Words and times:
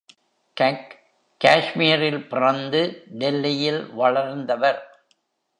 Kak 0.57 0.79
காஷ்மீரில் 1.41 2.27
பிறந்து 2.27 2.81
டெல்லியில் 3.11 3.81
வளர்ந்தவர். 3.93 4.81